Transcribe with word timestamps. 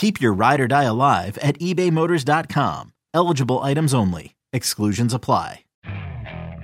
Keep 0.00 0.18
your 0.18 0.32
ride 0.32 0.62
or 0.62 0.66
die 0.66 0.84
alive 0.84 1.36
at 1.42 1.58
ebaymotors.com. 1.58 2.94
Eligible 3.12 3.58
items 3.58 3.92
only. 3.92 4.34
Exclusions 4.50 5.12
apply. 5.12 5.66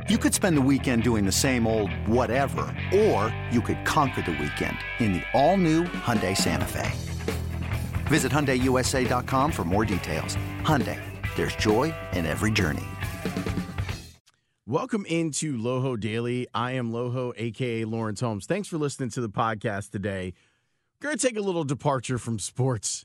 You 0.09 0.17
could 0.17 0.33
spend 0.33 0.57
the 0.57 0.63
weekend 0.63 1.03
doing 1.03 1.27
the 1.27 1.33
same 1.33 1.67
old 1.67 1.93
whatever, 2.09 2.75
or 2.95 3.37
you 3.51 3.61
could 3.61 3.85
conquer 3.85 4.23
the 4.23 4.31
weekend 4.31 4.79
in 5.01 5.13
the 5.13 5.23
all-new 5.35 5.85
Hyundai 5.85 6.35
Santa 6.35 6.65
Fe. 6.65 6.91
Visit 8.07 8.33
HyundaiUSA.com 8.33 9.53
for 9.53 9.65
more 9.65 9.85
details. 9.85 10.39
Hyundai, 10.63 10.99
there's 11.37 11.57
joy 11.57 11.95
in 12.15 12.25
every 12.25 12.51
journey. 12.51 12.87
Welcome 14.67 15.05
into 15.05 15.59
Loho 15.59 16.01
Daily. 16.01 16.47
I 16.55 16.71
am 16.71 16.91
Loho, 16.91 17.35
aka 17.37 17.85
Lawrence 17.85 18.21
Holmes. 18.21 18.47
Thanks 18.47 18.67
for 18.67 18.79
listening 18.79 19.11
to 19.11 19.21
the 19.21 19.29
podcast 19.29 19.91
today. 19.91 20.33
We're 21.03 21.09
going 21.09 21.19
to 21.19 21.27
take 21.29 21.37
a 21.37 21.43
little 21.43 21.65
departure 21.65 22.17
from 22.17 22.39
sports 22.39 23.05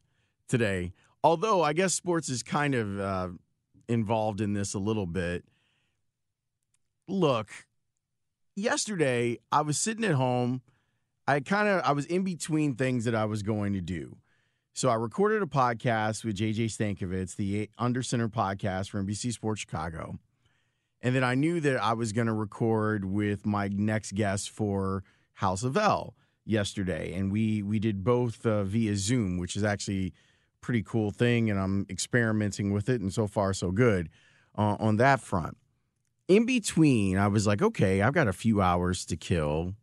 today. 0.51 0.93
Although 1.23 1.63
I 1.63 1.73
guess 1.73 1.93
sports 1.93 2.29
is 2.29 2.43
kind 2.43 2.75
of 2.75 2.99
uh, 2.99 3.29
involved 3.87 4.41
in 4.41 4.53
this 4.53 4.73
a 4.73 4.79
little 4.79 5.07
bit. 5.07 5.43
Look, 7.07 7.49
yesterday 8.55 9.39
I 9.51 9.61
was 9.61 9.77
sitting 9.77 10.03
at 10.03 10.13
home. 10.13 10.61
I 11.27 11.39
kind 11.39 11.67
of 11.67 11.81
I 11.83 11.93
was 11.93 12.05
in 12.05 12.23
between 12.23 12.75
things 12.75 13.05
that 13.05 13.15
I 13.15 13.25
was 13.25 13.41
going 13.41 13.73
to 13.73 13.81
do. 13.81 14.17
So 14.73 14.89
I 14.89 14.95
recorded 14.95 15.41
a 15.41 15.47
podcast 15.47 16.23
with 16.23 16.37
JJ 16.37 16.65
Stankevitz, 16.65 17.35
the 17.35 17.69
Under 17.77 18.01
Center 18.01 18.29
podcast 18.29 18.89
for 18.89 19.03
NBC 19.03 19.33
Sports 19.33 19.61
Chicago. 19.61 20.17
And 21.01 21.15
then 21.15 21.23
I 21.23 21.35
knew 21.35 21.59
that 21.59 21.81
I 21.81 21.93
was 21.93 22.13
going 22.13 22.27
to 22.27 22.33
record 22.33 23.05
with 23.05 23.45
my 23.45 23.67
next 23.67 24.13
guest 24.13 24.49
for 24.49 25.03
House 25.33 25.63
of 25.63 25.75
L 25.75 26.15
yesterday, 26.45 27.13
and 27.13 27.31
we 27.31 27.61
we 27.61 27.79
did 27.79 28.03
both 28.03 28.45
uh, 28.45 28.63
via 28.63 28.95
Zoom, 28.95 29.37
which 29.37 29.55
is 29.55 29.63
actually 29.63 30.13
pretty 30.61 30.83
cool 30.83 31.11
thing, 31.11 31.49
and 31.49 31.59
I'm 31.59 31.85
experimenting 31.89 32.71
with 32.71 32.87
it, 32.87 33.01
and 33.01 33.13
so 33.13 33.27
far 33.27 33.53
so 33.53 33.71
good 33.71 34.09
uh, 34.57 34.77
on 34.79 34.97
that 34.97 35.19
front. 35.19 35.57
In 36.27 36.45
between, 36.45 37.17
I 37.17 37.27
was 37.27 37.45
like, 37.45 37.61
okay, 37.61 38.01
I've 38.01 38.13
got 38.13 38.27
a 38.27 38.33
few 38.33 38.61
hours 38.61 39.05
to 39.05 39.17
kill. 39.17 39.73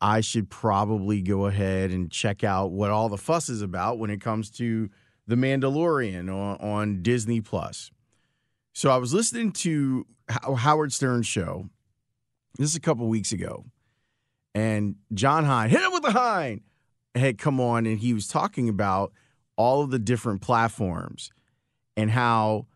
I 0.00 0.20
should 0.20 0.50
probably 0.50 1.22
go 1.22 1.46
ahead 1.46 1.90
and 1.90 2.10
check 2.10 2.42
out 2.42 2.72
what 2.72 2.90
all 2.90 3.08
the 3.08 3.16
fuss 3.16 3.48
is 3.48 3.62
about 3.62 3.98
when 3.98 4.10
it 4.10 4.20
comes 4.20 4.50
to 4.52 4.90
The 5.26 5.36
Mandalorian 5.36 6.28
on, 6.28 6.56
on 6.56 7.02
Disney 7.02 7.40
Plus. 7.40 7.90
So 8.72 8.90
I 8.90 8.96
was 8.96 9.14
listening 9.14 9.52
to 9.52 10.06
Howard 10.28 10.92
Stern's 10.92 11.26
show. 11.26 11.68
This 12.58 12.70
is 12.70 12.76
a 12.76 12.80
couple 12.80 13.08
weeks 13.08 13.32
ago, 13.32 13.64
and 14.54 14.96
Jon 15.14 15.44
Hein, 15.44 15.70
hit 15.70 15.82
him 15.82 15.92
with 15.92 16.02
the 16.02 16.12
Hein, 16.12 16.62
had 17.14 17.38
come 17.38 17.60
on, 17.60 17.86
and 17.86 17.98
he 17.98 18.12
was 18.12 18.26
talking 18.26 18.68
about 18.68 19.12
all 19.60 19.82
of 19.82 19.90
the 19.90 19.98
different 19.98 20.40
platforms 20.40 21.30
and 21.94 22.10
how 22.10 22.66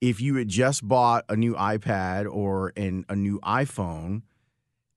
if 0.00 0.20
you 0.20 0.34
had 0.34 0.48
just 0.48 0.86
bought 0.86 1.24
a 1.28 1.36
new 1.36 1.54
iPad 1.54 2.26
or 2.28 2.72
an, 2.76 3.04
a 3.08 3.14
new 3.14 3.38
iPhone, 3.38 4.22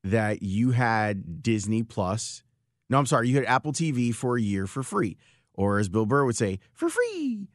that 0.04 0.42
you 0.42 0.72
had 0.72 1.44
Disney 1.44 1.84
Plus. 1.84 2.42
No, 2.90 2.98
I'm 2.98 3.06
sorry, 3.06 3.30
you 3.30 3.36
had 3.36 3.46
Apple 3.46 3.72
TV 3.72 4.16
for 4.16 4.36
a 4.36 4.42
year 4.42 4.66
for 4.66 4.82
free, 4.82 5.16
or 5.54 5.78
as 5.78 5.90
Bill 5.90 6.08
Burr 6.08 6.26
would 6.26 6.36
say, 6.36 6.58
for 6.74 6.90
free. 6.90 7.48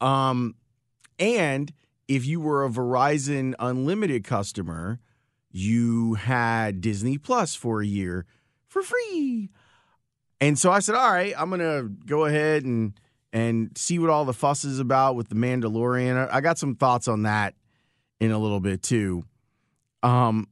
Um, 0.00 0.56
and 1.20 1.72
if 2.08 2.26
you 2.26 2.40
were 2.40 2.64
a 2.64 2.68
Verizon 2.68 3.54
Unlimited 3.60 4.24
customer, 4.24 4.98
you 5.52 6.14
had 6.14 6.80
Disney 6.80 7.16
Plus 7.16 7.54
for 7.54 7.80
a 7.80 7.86
year 7.86 8.26
for 8.66 8.82
free. 8.82 9.50
And 10.40 10.58
so 10.58 10.72
I 10.72 10.80
said, 10.80 10.96
all 10.96 11.12
right, 11.12 11.32
I'm 11.38 11.48
going 11.50 11.60
to 11.60 11.88
go 12.06 12.24
ahead 12.24 12.64
and 12.64 12.98
and 13.32 13.76
see 13.76 13.98
what 13.98 14.10
all 14.10 14.24
the 14.24 14.32
fuss 14.32 14.64
is 14.64 14.78
about 14.78 15.14
with 15.16 15.28
the 15.28 15.34
Mandalorian. 15.34 16.28
I 16.32 16.40
got 16.40 16.58
some 16.58 16.74
thoughts 16.74 17.08
on 17.08 17.22
that 17.22 17.54
in 18.18 18.30
a 18.30 18.38
little 18.38 18.60
bit 18.60 18.82
too. 18.82 19.24
Um 20.02 20.48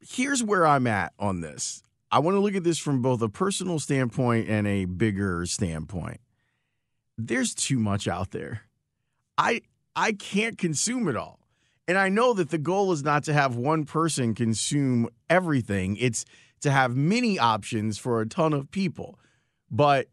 here's 0.00 0.42
where 0.42 0.66
I'm 0.66 0.86
at 0.86 1.12
on 1.18 1.40
this. 1.40 1.82
I 2.10 2.18
want 2.18 2.34
to 2.34 2.40
look 2.40 2.54
at 2.54 2.64
this 2.64 2.78
from 2.78 3.02
both 3.02 3.22
a 3.22 3.28
personal 3.28 3.78
standpoint 3.78 4.48
and 4.48 4.66
a 4.66 4.84
bigger 4.84 5.46
standpoint. 5.46 6.20
There's 7.16 7.54
too 7.54 7.78
much 7.78 8.08
out 8.08 8.32
there. 8.32 8.62
I 9.38 9.62
I 9.94 10.12
can't 10.12 10.58
consume 10.58 11.08
it 11.08 11.16
all. 11.16 11.38
And 11.86 11.98
I 11.98 12.08
know 12.08 12.34
that 12.34 12.50
the 12.50 12.58
goal 12.58 12.92
is 12.92 13.02
not 13.02 13.24
to 13.24 13.32
have 13.32 13.56
one 13.56 13.84
person 13.84 14.34
consume 14.34 15.08
everything. 15.28 15.96
It's 15.96 16.24
to 16.60 16.70
have 16.70 16.94
many 16.94 17.38
options 17.38 17.98
for 17.98 18.20
a 18.20 18.28
ton 18.28 18.52
of 18.52 18.70
people. 18.70 19.18
But 19.70 20.06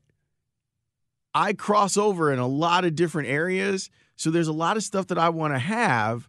I 1.38 1.54
cross 1.54 1.98
over 1.98 2.34
in 2.34 2.40
a 2.40 2.48
lot 2.48 2.84
of 2.84 2.96
different 2.96 3.30
areas. 3.30 3.92
So 4.16 4.32
there's 4.32 4.48
a 4.48 4.54
lot 4.54 4.76
of 4.76 4.82
stuff 4.82 5.06
that 5.08 5.20
I 5.20 5.30
want 5.30 5.54
to 5.54 5.60
have. 5.60 6.28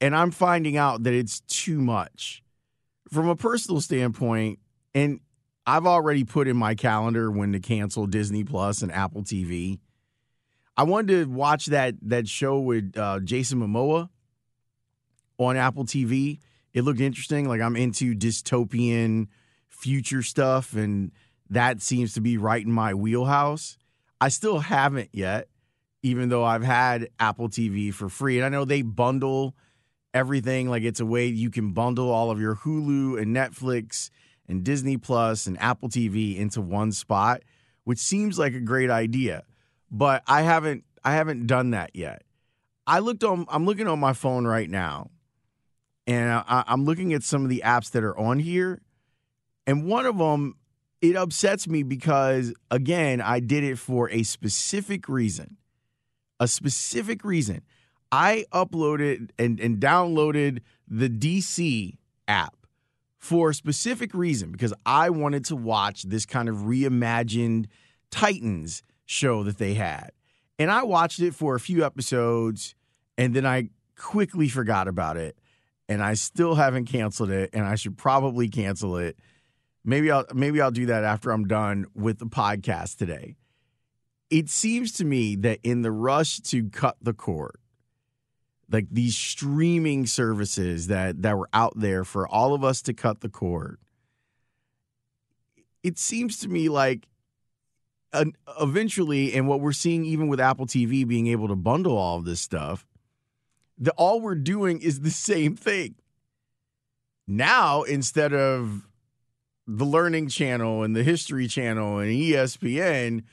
And 0.00 0.16
I'm 0.16 0.30
finding 0.30 0.78
out 0.78 1.02
that 1.02 1.12
it's 1.12 1.40
too 1.40 1.82
much. 1.82 2.42
From 3.12 3.28
a 3.28 3.36
personal 3.36 3.82
standpoint, 3.82 4.58
and 4.94 5.20
I've 5.66 5.86
already 5.86 6.24
put 6.24 6.48
in 6.48 6.56
my 6.56 6.74
calendar 6.74 7.30
when 7.30 7.52
to 7.52 7.60
cancel 7.60 8.06
Disney 8.06 8.42
Plus 8.42 8.80
and 8.80 8.90
Apple 8.90 9.22
TV. 9.22 9.80
I 10.78 10.84
wanted 10.84 11.24
to 11.24 11.30
watch 11.30 11.66
that 11.66 11.94
that 12.02 12.26
show 12.26 12.58
with 12.58 12.96
uh, 12.96 13.20
Jason 13.20 13.60
Momoa 13.60 14.08
on 15.36 15.56
Apple 15.58 15.84
TV. 15.84 16.38
It 16.72 16.82
looked 16.82 17.00
interesting. 17.00 17.48
Like 17.48 17.60
I'm 17.60 17.76
into 17.76 18.14
dystopian 18.14 19.28
future 19.68 20.22
stuff, 20.22 20.74
and 20.74 21.12
that 21.50 21.82
seems 21.82 22.14
to 22.14 22.22
be 22.22 22.38
right 22.38 22.64
in 22.64 22.72
my 22.72 22.94
wheelhouse. 22.94 23.76
I 24.20 24.28
still 24.28 24.58
haven't 24.58 25.10
yet, 25.12 25.48
even 26.02 26.28
though 26.28 26.44
I've 26.44 26.62
had 26.62 27.08
Apple 27.18 27.48
TV 27.48 27.92
for 27.92 28.08
free. 28.08 28.38
And 28.38 28.46
I 28.46 28.48
know 28.48 28.64
they 28.64 28.82
bundle 28.82 29.54
everything. 30.14 30.68
Like 30.68 30.82
it's 30.82 31.00
a 31.00 31.06
way 31.06 31.26
you 31.26 31.50
can 31.50 31.72
bundle 31.72 32.10
all 32.10 32.30
of 32.30 32.40
your 32.40 32.56
Hulu 32.56 33.20
and 33.20 33.34
Netflix 33.34 34.10
and 34.48 34.64
Disney 34.64 34.96
Plus 34.96 35.46
and 35.46 35.60
Apple 35.60 35.88
TV 35.88 36.36
into 36.36 36.60
one 36.60 36.92
spot, 36.92 37.42
which 37.84 37.98
seems 37.98 38.38
like 38.38 38.54
a 38.54 38.60
great 38.60 38.90
idea 38.90 39.44
but 39.90 40.22
I 40.26 40.42
haven't 40.42 40.84
I 41.04 41.12
haven't 41.12 41.46
done 41.46 41.70
that 41.70 41.94
yet. 41.94 42.22
I 42.86 43.00
looked 43.00 43.24
on 43.24 43.46
I'm 43.48 43.64
looking 43.66 43.88
on 43.88 43.98
my 43.98 44.12
phone 44.12 44.46
right 44.46 44.68
now, 44.68 45.10
and 46.06 46.30
I, 46.32 46.64
I'm 46.66 46.84
looking 46.84 47.12
at 47.12 47.22
some 47.22 47.42
of 47.44 47.50
the 47.50 47.62
apps 47.64 47.90
that 47.92 48.04
are 48.04 48.16
on 48.16 48.38
here, 48.38 48.82
and 49.66 49.86
one 49.86 50.06
of 50.06 50.18
them 50.18 50.56
it 51.10 51.16
upsets 51.16 51.68
me 51.68 51.82
because 51.82 52.52
again 52.70 53.20
I 53.20 53.40
did 53.40 53.64
it 53.64 53.78
for 53.78 54.10
a 54.10 54.22
specific 54.22 55.08
reason, 55.08 55.56
a 56.40 56.48
specific 56.48 57.24
reason. 57.24 57.62
I 58.12 58.44
uploaded 58.52 59.30
and, 59.38 59.58
and 59.60 59.78
downloaded 59.78 60.60
the 60.88 61.08
DC 61.08 61.96
app 62.28 62.54
for 63.18 63.50
a 63.50 63.54
specific 63.54 64.14
reason 64.14 64.52
because 64.52 64.72
I 64.84 65.10
wanted 65.10 65.44
to 65.46 65.56
watch 65.56 66.04
this 66.04 66.26
kind 66.26 66.48
of 66.48 66.56
reimagined 66.56 67.66
Titans 68.10 68.82
show 69.04 69.42
that 69.42 69.58
they 69.58 69.74
had. 69.74 70.10
And 70.58 70.70
I 70.70 70.84
watched 70.84 71.20
it 71.20 71.34
for 71.34 71.54
a 71.54 71.60
few 71.60 71.84
episodes 71.84 72.74
and 73.18 73.34
then 73.34 73.44
I 73.44 73.70
quickly 73.98 74.48
forgot 74.48 74.88
about 74.88 75.16
it. 75.16 75.36
And 75.88 76.02
I 76.02 76.14
still 76.14 76.54
haven't 76.54 76.86
canceled 76.86 77.30
it 77.30 77.50
and 77.52 77.64
I 77.64 77.74
should 77.74 77.96
probably 77.96 78.48
cancel 78.48 78.96
it. 78.96 79.16
Maybe 79.88 80.10
I'll 80.10 80.26
maybe 80.34 80.60
I'll 80.60 80.72
do 80.72 80.86
that 80.86 81.04
after 81.04 81.30
I'm 81.30 81.46
done 81.46 81.86
with 81.94 82.18
the 82.18 82.26
podcast 82.26 82.96
today. 82.96 83.36
It 84.28 84.50
seems 84.50 84.90
to 84.94 85.04
me 85.04 85.36
that 85.36 85.60
in 85.62 85.82
the 85.82 85.92
rush 85.92 86.40
to 86.40 86.68
cut 86.68 86.96
the 87.00 87.12
cord, 87.12 87.58
like 88.68 88.88
these 88.90 89.16
streaming 89.16 90.06
services 90.06 90.88
that 90.88 91.22
that 91.22 91.38
were 91.38 91.48
out 91.52 91.74
there 91.78 92.02
for 92.02 92.26
all 92.26 92.52
of 92.52 92.64
us 92.64 92.82
to 92.82 92.92
cut 92.92 93.20
the 93.20 93.28
cord. 93.28 93.78
It 95.84 95.98
seems 95.98 96.38
to 96.38 96.48
me 96.48 96.68
like 96.68 97.06
eventually, 98.60 99.34
and 99.34 99.46
what 99.46 99.60
we're 99.60 99.72
seeing 99.72 100.04
even 100.04 100.26
with 100.26 100.40
Apple 100.40 100.66
TV 100.66 101.06
being 101.06 101.28
able 101.28 101.46
to 101.46 101.54
bundle 101.56 101.96
all 101.96 102.18
of 102.18 102.24
this 102.24 102.40
stuff, 102.40 102.84
that 103.78 103.94
all 103.96 104.20
we're 104.20 104.34
doing 104.34 104.80
is 104.80 105.00
the 105.00 105.10
same 105.10 105.54
thing. 105.54 105.94
Now, 107.28 107.82
instead 107.82 108.32
of 108.32 108.85
the 109.66 109.84
Learning 109.84 110.28
Channel 110.28 110.84
and 110.84 110.94
the 110.94 111.02
History 111.02 111.48
Channel 111.48 111.98
and 111.98 112.10
ESPN, 112.10 113.24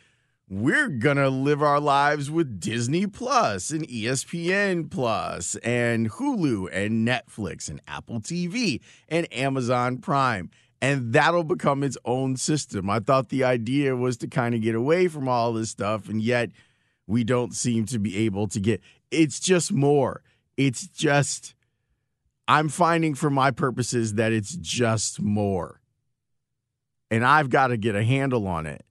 we're 0.50 0.89
gonna 0.89 1.30
live 1.30 1.62
our 1.62 1.80
lives 1.80 2.31
with 2.31 2.59
Disney 2.59 3.06
Plus 3.06 3.69
and 3.69 3.88
ESPN 3.88 4.89
Plus 4.89 5.56
and 5.57 6.09
Hulu 6.09 6.69
and 6.71 7.07
Netflix 7.07 7.69
and 7.69 7.81
Apple 7.88 8.19
TV 8.19 8.81
and 9.07 9.31
Amazon 9.31 10.00
Prime. 10.00 10.50
And 10.81 11.13
that'll 11.13 11.45
become 11.45 11.83
its 11.83 11.97
own 12.03 12.35
system. 12.35 12.89
I 12.89 13.00
thought 13.00 13.30
the 13.30 13.44
idea 13.44 13.95
was 13.95 14.18
to 14.18 14.27
kind 14.27 14.53
of 14.53 14.62
get 14.62 14.75
away 14.75 15.07
from 15.07 15.30
all 15.30 15.53
this 15.53 15.69
stuff, 15.69 16.09
and 16.09 16.21
yet 16.21 16.50
we 17.07 17.24
don't 17.24 17.53
seem 17.53 17.85
to 17.85 18.00
be 18.00 18.25
able 18.25 18.47
to 18.47 18.59
get 18.59 18.81
it's 19.12 19.39
just 19.39 19.71
more. 19.71 20.24
It's 20.57 20.88
just 20.88 21.53
I'm 22.47 22.69
finding 22.69 23.13
for 23.13 23.30
my 23.30 23.51
purposes 23.51 24.15
that 24.15 24.33
it's 24.33 24.56
just 24.56 25.21
more. 25.21 25.80
And 27.13 27.24
I've 27.24 27.51
got 27.51 27.68
to 27.68 27.77
get 27.77 27.94
a 27.94 28.04
handle 28.04 28.48
on 28.48 28.65
it. 28.65 28.83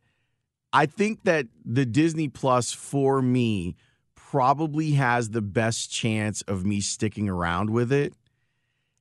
I 0.72 0.86
think 0.86 1.24
that 1.24 1.46
the 1.64 1.84
Disney 1.84 2.28
Plus 2.28 2.72
for 2.72 3.20
me 3.20 3.74
probably 4.14 4.92
has 4.92 5.30
the 5.30 5.42
best 5.42 5.90
chance 5.90 6.40
of 6.42 6.64
me 6.64 6.80
sticking 6.80 7.28
around 7.28 7.70
with 7.70 7.90
it. 7.90 8.14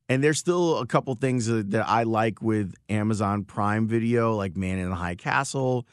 And 0.09 0.23
there's 0.23 0.39
still 0.39 0.79
a 0.79 0.87
couple 0.87 1.13
things 1.13 1.45
that 1.45 1.85
I 1.87 2.01
like 2.01 2.41
with 2.41 2.73
Amazon 2.89 3.43
Prime 3.43 3.87
Video, 3.87 4.35
like 4.35 4.57
Man 4.57 4.79
in 4.79 4.89
the 4.89 4.95
High 4.95 5.13
Castle 5.13 5.85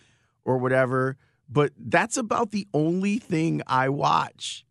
or 0.47 0.57
whatever. 0.57 1.19
But 1.51 1.73
that's 1.79 2.17
about 2.17 2.51
the 2.51 2.67
only 2.73 3.19
thing 3.19 3.61
I 3.67 3.91
watch 3.91 4.65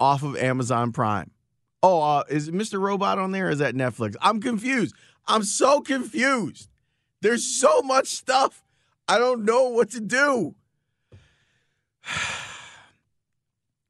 off 0.00 0.24
of 0.24 0.34
Amazon 0.34 0.90
Prime. 0.90 1.30
Oh, 1.80 2.02
uh, 2.02 2.24
is 2.28 2.50
Mr. 2.50 2.80
Robot 2.80 3.20
on 3.20 3.30
there? 3.30 3.50
is 3.50 3.60
that 3.60 3.76
Netflix? 3.76 4.16
I'm 4.20 4.40
confused. 4.40 4.96
I'm 5.28 5.44
so 5.44 5.80
confused. 5.80 6.68
There's 7.22 7.44
so 7.44 7.82
much 7.82 8.08
stuff 8.08 8.62
I 9.08 9.18
don't 9.18 9.44
know 9.44 9.68
what 9.68 9.90
to 9.90 10.00
do. 10.00 10.54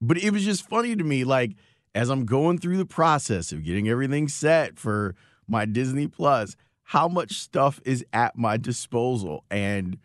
but 0.01 0.19
it 0.19 0.33
was 0.33 0.45
just 0.45 0.69
funny 0.69 0.95
to 0.95 1.05
me, 1.05 1.25
like, 1.25 1.53
as 1.95 2.11
I'm 2.11 2.27
going 2.27 2.59
through 2.59 2.77
the 2.77 2.87
process 2.87 3.51
of 3.53 3.65
getting 3.65 3.89
everything 3.89 4.29
set 4.29 4.79
for 4.79 5.15
my 5.49 5.65
Disney 5.65 6.07
Plus, 6.07 6.57
how 6.85 7.09
much 7.09 7.35
stuff 7.35 7.81
is 7.85 8.05
at 8.13 8.37
my 8.37 8.59
disposal. 8.59 9.45
And 9.51 9.99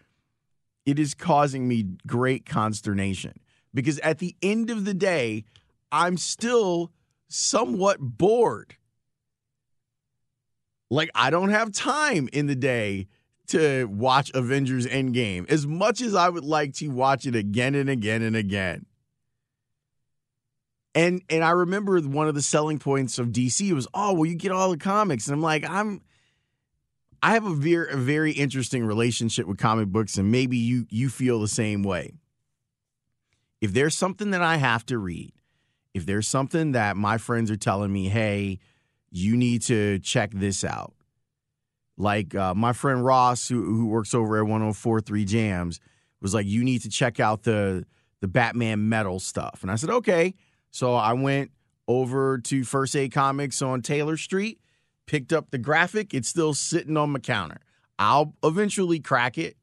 it 0.85 0.97
is 0.97 1.13
causing 1.13 1.67
me 1.67 1.85
great 2.05 2.45
consternation 2.45 3.33
because 3.73 3.99
at 3.99 4.19
the 4.19 4.35
end 4.41 4.69
of 4.69 4.85
the 4.85 4.93
day, 4.93 5.43
I'm 5.91 6.15
still 6.17 6.91
somewhat 7.27 7.99
bored. 7.99 8.75
Like, 10.89 11.09
I 11.13 11.29
don't 11.29 11.49
have 11.49 11.73
time 11.73 12.29
in 12.31 12.47
the 12.47 12.55
day 12.55 13.07
to 13.47 13.85
watch 13.85 14.31
Avengers 14.33 14.85
Endgame 14.85 15.49
as 15.49 15.65
much 15.65 16.01
as 16.01 16.15
I 16.15 16.29
would 16.29 16.43
like 16.43 16.73
to 16.75 16.89
watch 16.89 17.25
it 17.25 17.35
again 17.35 17.75
and 17.75 17.89
again 17.89 18.21
and 18.21 18.35
again. 18.35 18.85
And 20.93 21.21
and 21.29 21.43
I 21.43 21.51
remember 21.51 21.99
one 22.01 22.27
of 22.27 22.35
the 22.35 22.41
selling 22.41 22.79
points 22.79 23.19
of 23.19 23.27
DC 23.27 23.71
was, 23.71 23.87
oh, 23.93 24.13
well, 24.13 24.25
you 24.25 24.35
get 24.35 24.51
all 24.51 24.71
the 24.71 24.77
comics. 24.77 25.27
And 25.27 25.35
I'm 25.35 25.41
like, 25.41 25.69
I'm 25.69 26.01
I 27.21 27.33
have 27.33 27.45
a 27.45 27.53
very 27.53 27.91
a 27.91 27.97
very 27.97 28.31
interesting 28.31 28.85
relationship 28.85 29.47
with 29.47 29.57
comic 29.57 29.87
books, 29.89 30.17
and 30.17 30.31
maybe 30.31 30.57
you 30.57 30.85
you 30.89 31.09
feel 31.09 31.39
the 31.39 31.47
same 31.47 31.83
way. 31.83 32.13
If 33.61 33.73
there's 33.73 33.95
something 33.95 34.31
that 34.31 34.41
I 34.41 34.57
have 34.57 34.85
to 34.87 34.97
read, 34.97 35.33
if 35.93 36.05
there's 36.05 36.27
something 36.27 36.73
that 36.73 36.95
my 36.95 37.17
friends 37.17 37.49
are 37.49 37.57
telling 37.57 37.91
me, 37.91 38.09
hey, 38.09 38.59
you 39.09 39.35
need 39.35 39.63
to 39.63 39.99
check 39.99 40.31
this 40.31 40.63
out 40.63 40.93
like 41.97 42.35
uh, 42.35 42.53
my 42.53 42.73
friend 42.73 43.03
Ross, 43.03 43.47
who, 43.47 43.63
who 43.63 43.87
works 43.87 44.13
over 44.13 44.37
at 44.37 44.45
1043 44.45 45.25
Jams, 45.25 45.79
was 46.21 46.33
like, 46.33 46.45
you 46.45 46.63
need 46.63 46.81
to 46.83 46.89
check 46.89 47.19
out 47.19 47.43
the 47.43 47.85
the 48.19 48.27
Batman 48.27 48.89
metal 48.89 49.19
stuff. 49.19 49.59
And 49.61 49.69
I 49.69 49.75
said, 49.75 49.91
okay. 49.91 50.33
So 50.71 50.95
I 50.95 51.13
went 51.13 51.51
over 51.87 52.39
to 52.39 52.63
First 52.63 52.95
Aid 52.95 53.11
Comics 53.11 53.61
on 53.61 53.81
Taylor 53.81 54.17
Street, 54.17 54.59
picked 55.05 55.31
up 55.31 55.51
the 55.51 55.57
graphic. 55.59 56.13
It's 56.13 56.27
still 56.27 56.53
sitting 56.53 56.97
on 56.97 57.11
my 57.11 57.19
counter. 57.19 57.59
I'll 57.99 58.33
eventually 58.43 58.99
crack 58.99 59.37
it. 59.37 59.55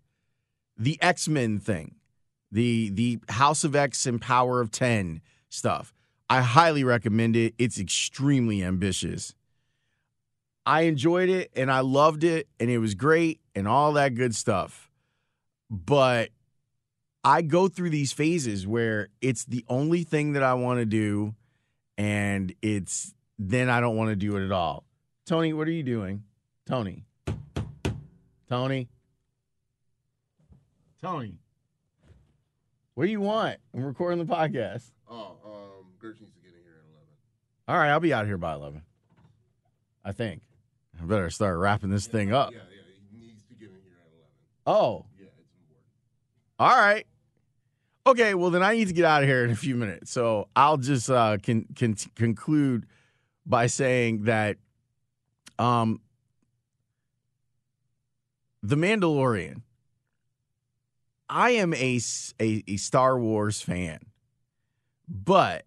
The 0.76 1.00
X 1.00 1.28
Men 1.28 1.60
thing, 1.60 1.96
the 2.50 2.90
the 2.90 3.20
House 3.28 3.62
of 3.62 3.76
X 3.76 4.06
and 4.06 4.20
Power 4.20 4.60
of 4.60 4.72
Ten 4.72 5.20
stuff. 5.48 5.92
I 6.28 6.40
highly 6.40 6.82
recommend 6.82 7.36
it. 7.36 7.54
It's 7.58 7.78
extremely 7.78 8.62
ambitious. 8.62 9.34
I 10.66 10.82
enjoyed 10.82 11.28
it 11.28 11.50
and 11.54 11.70
I 11.70 11.80
loved 11.80 12.24
it 12.24 12.48
and 12.58 12.70
it 12.70 12.78
was 12.78 12.94
great 12.94 13.40
and 13.54 13.68
all 13.68 13.92
that 13.94 14.14
good 14.14 14.34
stuff. 14.34 14.90
But 15.70 16.30
I 17.22 17.42
go 17.42 17.68
through 17.68 17.90
these 17.90 18.12
phases 18.12 18.66
where 18.66 19.08
it's 19.20 19.44
the 19.44 19.64
only 19.68 20.04
thing 20.04 20.32
that 20.32 20.42
I 20.42 20.54
want 20.54 20.80
to 20.80 20.86
do 20.86 21.34
and 21.98 22.54
it's 22.62 23.14
then 23.38 23.68
I 23.68 23.80
don't 23.80 23.96
want 23.96 24.10
to 24.10 24.16
do 24.16 24.36
it 24.36 24.44
at 24.44 24.52
all. 24.52 24.84
Tony, 25.26 25.52
what 25.52 25.68
are 25.68 25.72
you 25.72 25.82
doing? 25.82 26.22
Tony. 26.66 27.04
Tony. 28.48 28.88
Tony. 31.02 31.38
What 32.94 33.06
do 33.06 33.10
you 33.10 33.20
want? 33.20 33.58
I'm 33.74 33.84
recording 33.84 34.18
the 34.18 34.32
podcast. 34.32 34.84
Oh, 35.10 35.36
um, 35.44 35.86
Gertz 36.00 36.20
needs 36.20 36.34
to 36.34 36.40
get 36.40 36.52
in 36.54 36.62
here 36.62 36.76
at 36.78 36.88
11. 36.88 37.08
All 37.68 37.76
right, 37.76 37.90
I'll 37.90 38.00
be 38.00 38.14
out 38.14 38.26
here 38.26 38.38
by 38.38 38.54
11. 38.54 38.82
I 40.04 40.12
think. 40.12 40.42
I 41.00 41.04
better 41.06 41.30
start 41.30 41.58
wrapping 41.58 41.90
this 41.90 42.06
thing 42.06 42.32
up. 42.32 42.52
Yeah, 42.52 42.58
yeah, 42.58 42.64
he 43.12 43.26
needs 43.26 43.42
to 43.48 43.54
get 43.54 43.68
in 43.68 43.76
here 43.84 43.96
at 44.00 44.12
11. 44.12 44.82
Oh, 44.82 45.06
Yeah, 45.18 45.26
it's 45.26 45.50
important. 45.50 46.58
all 46.58 46.78
right. 46.80 47.06
Okay, 48.06 48.34
well 48.34 48.50
then 48.50 48.62
I 48.62 48.74
need 48.74 48.88
to 48.88 48.94
get 48.94 49.04
out 49.06 49.22
of 49.22 49.28
here 49.28 49.44
in 49.44 49.50
a 49.50 49.56
few 49.56 49.74
minutes. 49.76 50.10
So 50.10 50.48
I'll 50.54 50.76
just 50.76 51.08
uh, 51.10 51.38
can, 51.42 51.64
can 51.74 51.94
conclude 52.14 52.86
by 53.46 53.66
saying 53.66 54.24
that 54.24 54.58
um, 55.58 56.00
the 58.62 58.76
Mandalorian. 58.76 59.62
I 61.28 61.50
am 61.52 61.72
a 61.74 61.98
a 62.38 62.76
Star 62.76 63.18
Wars 63.18 63.60
fan, 63.62 64.00
but 65.08 65.64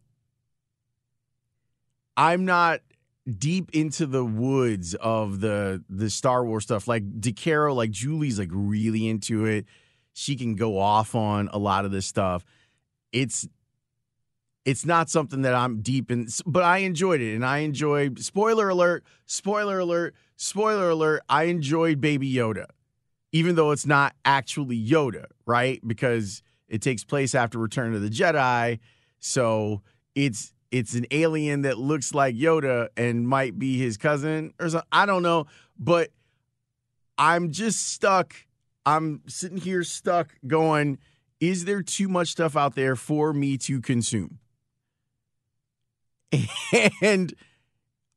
I'm 2.15 2.45
not 2.45 2.81
deep 3.27 3.69
into 3.73 4.05
the 4.05 4.23
woods 4.23 4.95
of 4.95 5.41
the 5.41 5.83
the 5.89 6.09
Star 6.09 6.45
Wars 6.45 6.63
stuff. 6.63 6.87
Like 6.87 7.19
DiCaro, 7.19 7.75
like 7.75 7.91
Julie's 7.91 8.39
like 8.39 8.49
really 8.51 9.07
into 9.07 9.45
it. 9.45 9.65
She 10.13 10.35
can 10.35 10.55
go 10.55 10.79
off 10.79 11.13
on 11.15 11.49
a 11.51 11.57
lot 11.57 11.85
of 11.85 11.91
this 11.91 12.05
stuff. 12.05 12.43
It's 13.11 13.47
it's 14.65 14.85
not 14.85 15.09
something 15.09 15.43
that 15.43 15.53
I'm 15.53 15.81
deep 15.81 16.11
in, 16.11 16.27
but 16.45 16.63
I 16.63 16.79
enjoyed 16.79 17.21
it, 17.21 17.35
and 17.35 17.45
I 17.45 17.59
enjoyed. 17.59 18.19
Spoiler 18.19 18.69
alert! 18.69 19.05
Spoiler 19.25 19.79
alert! 19.79 20.13
Spoiler 20.35 20.89
alert! 20.89 21.21
I 21.29 21.43
enjoyed 21.43 22.01
Baby 22.01 22.31
Yoda, 22.33 22.65
even 23.31 23.55
though 23.55 23.71
it's 23.71 23.85
not 23.85 24.13
actually 24.25 24.77
Yoda, 24.77 25.25
right? 25.45 25.79
Because 25.87 26.43
it 26.67 26.81
takes 26.81 27.03
place 27.03 27.33
after 27.33 27.57
Return 27.57 27.93
of 27.95 28.01
the 28.01 28.09
Jedi, 28.09 28.79
so 29.19 29.81
it's 30.15 30.53
it's 30.71 30.93
an 30.95 31.05
alien 31.11 31.61
that 31.61 31.77
looks 31.77 32.13
like 32.13 32.35
Yoda 32.35 32.89
and 32.97 33.27
might 33.27 33.57
be 33.57 33.77
his 33.77 33.97
cousin 33.97 34.53
or 34.59 34.69
something. 34.69 34.87
I 34.91 35.05
don't 35.05 35.23
know, 35.23 35.45
but 35.79 36.09
I'm 37.17 37.51
just 37.51 37.93
stuck. 37.93 38.35
I'm 38.85 39.21
sitting 39.27 39.57
here 39.57 39.83
stuck 39.83 40.33
going, 40.45 40.97
is 41.39 41.65
there 41.65 41.81
too 41.81 42.07
much 42.07 42.29
stuff 42.29 42.55
out 42.55 42.75
there 42.75 42.95
for 42.95 43.33
me 43.33 43.57
to 43.59 43.81
consume? 43.81 44.39
And 47.01 47.33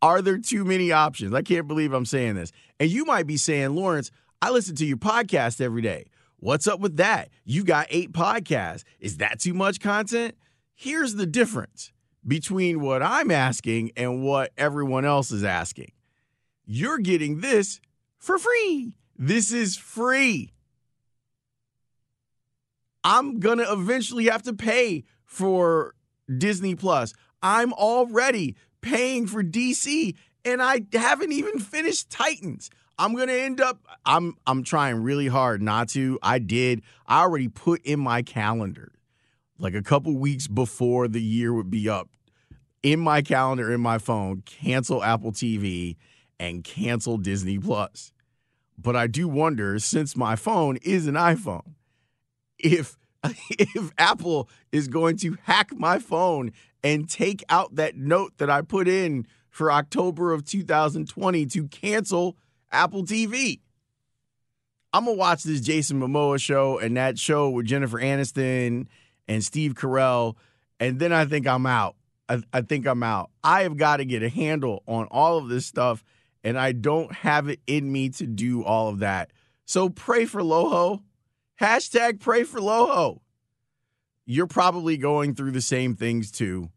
are 0.03 0.23
there 0.23 0.39
too 0.39 0.65
many 0.65 0.93
options? 0.93 1.35
I 1.35 1.43
can't 1.43 1.69
believe 1.69 1.93
I'm 1.93 2.07
saying 2.07 2.35
this. 2.35 2.53
And 2.79 2.91
you 2.91 3.05
might 3.05 3.27
be 3.27 3.37
saying, 3.37 3.75
Lawrence, 3.75 4.11
I 4.41 4.51
listen 4.51 4.75
to 4.77 4.87
your 4.87 4.97
podcast 4.97 5.61
every 5.61 5.83
day. 5.83 6.07
What's 6.39 6.67
up 6.67 6.81
with 6.81 6.97
that? 6.97 7.29
You 7.45 7.65
got 7.65 7.87
eight 7.91 8.13
podcasts. 8.13 8.85
Is 8.99 9.19
that 9.19 9.41
too 9.41 9.53
much 9.53 9.79
content? 9.79 10.37
Here's 10.75 11.15
the 11.15 11.27
difference 11.27 11.93
between 12.27 12.81
what 12.81 13.03
I'm 13.03 13.31
asking 13.31 13.93
and 13.97 14.23
what 14.23 14.53
everyone 14.57 15.05
else 15.05 15.31
is 15.31 15.45
asking. 15.45 15.93
You're 16.67 16.99
getting 16.99 17.41
this 17.41 17.81
for 18.19 18.39
free. 18.39 18.95
This 19.17 19.53
is 19.53 19.77
free. 19.77 20.53
I'm 23.03 23.41
going 23.41 23.59
to 23.59 23.73
eventually 23.73 24.27
have 24.27 24.43
to 24.43 24.53
pay 24.53 25.05
for 25.25 25.95
Disney 26.39 26.75
Plus. 26.75 27.15
I'm 27.43 27.73
already 27.73 28.57
paying 28.83 29.27
for 29.27 29.43
DC 29.43 30.15
and 30.45 30.63
I 30.63 30.83
haven't 30.93 31.33
even 31.33 31.59
finished 31.59 32.11
Titans. 32.11 32.71
I'm 32.99 33.15
going 33.15 33.29
to 33.29 33.41
end 33.41 33.61
up 33.61 33.79
I'm 34.05 34.35
I'm 34.47 34.63
trying 34.63 35.03
really 35.03 35.29
hard 35.29 35.63
not 35.63 35.89
to. 35.91 36.19
I 36.23 36.39
did. 36.39 36.83
I 37.07 37.23
already 37.23 37.49
put 37.49 37.83
in 37.85 37.99
my 38.01 38.23
calendar 38.23 38.93
like 39.61 39.75
a 39.75 39.83
couple 39.83 40.17
weeks 40.17 40.49
before 40.49 41.07
the 41.07 41.21
year 41.21 41.53
would 41.53 41.71
be 41.71 41.89
up 41.89 42.09
in 42.83 42.99
my 42.99 43.23
calendar 43.23 43.73
in 43.73 43.81
my 43.81 43.99
phone, 43.99 44.43
cancel 44.47 45.05
Apple 45.05 45.33
TV 45.33 45.97
and 46.39 46.65
cancel 46.65 47.19
Disney 47.19 47.59
Plus. 47.59 48.13
But 48.79 48.97
I 48.97 49.07
do 49.07 49.29
wonder 49.29 49.79
since 49.79 50.17
my 50.17 50.37
phone 50.37 50.79
is 50.79 51.07
an 51.07 51.15
iPhone 51.15 51.75
if 52.59 52.97
if 53.51 53.91
Apple 53.99 54.49
is 54.73 54.89
going 54.89 55.19
to 55.19 55.37
hack 55.43 55.73
my 55.77 55.99
phone 55.99 56.53
and 56.83 57.09
take 57.09 57.45
out 57.51 57.75
that 57.75 57.97
note 57.97 58.39
that 58.39 58.49
I 58.49 58.63
put 58.63 58.89
in 58.89 59.27
for 59.51 59.71
October 59.71 60.33
of 60.33 60.47
2020 60.47 61.45
to 61.47 61.69
cancel 61.69 62.37
Apple 62.73 63.05
TV. 63.05 63.61
I'm 64.93 65.05
gonna 65.05 65.17
watch 65.17 65.43
this 65.43 65.61
Jason 65.61 66.01
Momoa 66.01 66.41
show 66.41 66.79
and 66.79 66.97
that 66.97 67.19
show 67.19 67.51
with 67.51 67.67
Jennifer 67.67 68.01
Aniston 68.01 68.87
and 69.31 69.45
Steve 69.45 69.75
Carell, 69.75 70.35
and 70.81 70.99
then 70.99 71.13
I 71.13 71.25
think 71.25 71.47
I'm 71.47 71.65
out. 71.65 71.95
I, 72.29 72.43
I 72.53 72.63
think 72.63 72.85
I'm 72.85 73.05
out. 73.05 73.31
I 73.45 73.63
have 73.63 73.77
got 73.77 73.99
to 73.99 74.05
get 74.05 74.25
a 74.25 74.29
handle 74.29 74.83
on 74.89 75.07
all 75.13 75.39
of 75.39 75.49
this 75.49 75.65
stuff, 75.65 76.03
and 76.43 76.59
I 76.59 76.73
don't 76.73 77.13
have 77.13 77.49
it 77.49 77.61
in 77.69 77.93
me 77.93 78.09
to 78.11 78.27
do 78.27 78.65
all 78.65 78.89
of 78.89 78.99
that. 78.99 79.31
So 79.67 79.89
pray 79.89 80.25
for 80.25 80.43
Loho. 80.43 81.05
Hashtag 81.61 82.19
pray 82.19 82.43
for 82.43 82.59
Loho. 82.59 83.21
You're 84.27 84.49
probably 84.49 84.97
going 84.97 85.37
through 85.37 85.53
the 85.53 85.61
same 85.61 85.95
things 85.95 86.33
too. 86.33 86.71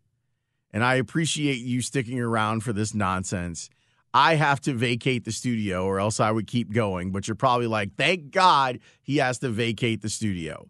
And 0.72 0.84
I 0.84 0.96
appreciate 0.96 1.58
you 1.58 1.82
sticking 1.82 2.20
around 2.20 2.62
for 2.62 2.72
this 2.72 2.94
nonsense. 2.94 3.70
I 4.14 4.36
have 4.36 4.62
to 4.62 4.74
vacate 4.74 5.24
the 5.24 5.32
studio 5.32 5.86
or 5.86 6.00
else 6.00 6.20
I 6.20 6.30
would 6.30 6.46
keep 6.46 6.72
going. 6.72 7.12
But 7.12 7.28
you're 7.28 7.36
probably 7.36 7.68
like, 7.68 7.96
thank 7.96 8.30
God 8.30 8.80
he 9.02 9.18
has 9.18 9.40
to 9.40 9.50
vacate 9.50 10.02
the 10.02 10.10
studio. 10.10 10.68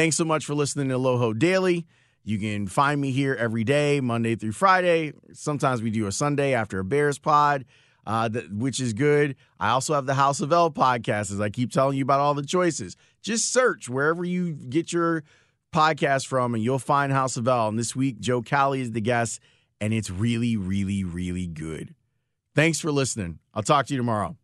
Thanks 0.00 0.16
so 0.16 0.24
much 0.24 0.46
for 0.46 0.54
listening 0.54 0.88
to 0.88 0.94
Loho 0.94 1.38
Daily. 1.38 1.86
You 2.24 2.38
can 2.38 2.66
find 2.68 2.98
me 2.98 3.10
here 3.10 3.34
every 3.34 3.64
day, 3.64 4.00
Monday 4.00 4.34
through 4.34 4.52
Friday. 4.52 5.12
Sometimes 5.34 5.82
we 5.82 5.90
do 5.90 6.06
a 6.06 6.10
Sunday 6.10 6.54
after 6.54 6.78
a 6.78 6.84
Bears 6.84 7.18
pod, 7.18 7.66
uh, 8.06 8.26
that, 8.28 8.50
which 8.50 8.80
is 8.80 8.94
good. 8.94 9.36
I 9.58 9.68
also 9.68 9.92
have 9.92 10.06
the 10.06 10.14
House 10.14 10.40
of 10.40 10.54
L 10.54 10.70
podcast, 10.70 11.30
as 11.30 11.38
I 11.38 11.50
keep 11.50 11.70
telling 11.70 11.98
you 11.98 12.02
about 12.02 12.18
all 12.18 12.32
the 12.32 12.42
choices. 12.42 12.96
Just 13.20 13.52
search 13.52 13.90
wherever 13.90 14.24
you 14.24 14.54
get 14.54 14.90
your 14.90 15.22
podcast 15.70 16.26
from, 16.26 16.54
and 16.54 16.64
you'll 16.64 16.78
find 16.78 17.12
House 17.12 17.36
of 17.36 17.46
L. 17.46 17.68
And 17.68 17.78
this 17.78 17.94
week, 17.94 18.20
Joe 18.20 18.40
Cowley 18.40 18.80
is 18.80 18.92
the 18.92 19.02
guest, 19.02 19.38
and 19.82 19.92
it's 19.92 20.08
really, 20.08 20.56
really, 20.56 21.04
really 21.04 21.46
good. 21.46 21.94
Thanks 22.54 22.80
for 22.80 22.90
listening. 22.90 23.38
I'll 23.52 23.62
talk 23.62 23.84
to 23.88 23.92
you 23.92 23.98
tomorrow. 23.98 24.38